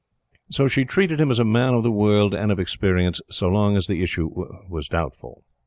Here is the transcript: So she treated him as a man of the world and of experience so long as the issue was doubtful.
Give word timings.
So 0.49 0.67
she 0.67 0.83
treated 0.83 1.21
him 1.21 1.29
as 1.29 1.37
a 1.37 1.45
man 1.45 1.75
of 1.75 1.83
the 1.83 1.91
world 1.91 2.33
and 2.33 2.51
of 2.51 2.59
experience 2.59 3.21
so 3.29 3.49
long 3.49 3.77
as 3.77 3.85
the 3.85 4.01
issue 4.01 4.31
was 4.67 4.87
doubtful. 4.87 5.43